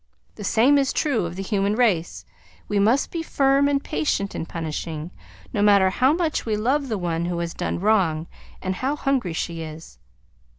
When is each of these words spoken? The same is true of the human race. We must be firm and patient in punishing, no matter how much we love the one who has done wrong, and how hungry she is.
The 0.33 0.43
same 0.43 0.79
is 0.79 0.91
true 0.93 1.27
of 1.27 1.35
the 1.35 1.43
human 1.43 1.75
race. 1.75 2.25
We 2.67 2.79
must 2.79 3.11
be 3.11 3.21
firm 3.21 3.67
and 3.67 3.83
patient 3.83 4.33
in 4.33 4.47
punishing, 4.47 5.11
no 5.53 5.61
matter 5.61 5.91
how 5.91 6.11
much 6.11 6.43
we 6.43 6.57
love 6.57 6.87
the 6.89 6.97
one 6.97 7.25
who 7.25 7.37
has 7.37 7.53
done 7.53 7.79
wrong, 7.79 8.25
and 8.63 8.73
how 8.73 8.95
hungry 8.95 9.33
she 9.33 9.61
is. 9.61 9.99